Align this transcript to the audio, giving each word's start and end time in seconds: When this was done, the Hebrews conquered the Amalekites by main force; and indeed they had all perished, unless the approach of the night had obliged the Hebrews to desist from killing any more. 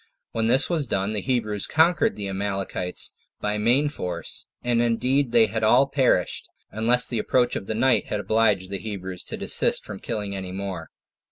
When 0.31 0.47
this 0.47 0.67
was 0.67 0.87
done, 0.87 1.13
the 1.13 1.21
Hebrews 1.21 1.67
conquered 1.67 2.15
the 2.15 2.27
Amalekites 2.27 3.11
by 3.39 3.59
main 3.59 3.87
force; 3.87 4.47
and 4.63 4.81
indeed 4.81 5.31
they 5.31 5.45
had 5.45 5.63
all 5.63 5.85
perished, 5.85 6.49
unless 6.71 7.07
the 7.07 7.19
approach 7.19 7.55
of 7.55 7.67
the 7.67 7.75
night 7.75 8.07
had 8.07 8.19
obliged 8.19 8.71
the 8.71 8.79
Hebrews 8.79 9.21
to 9.25 9.37
desist 9.37 9.85
from 9.85 9.99
killing 9.99 10.35
any 10.35 10.51
more. 10.51 10.89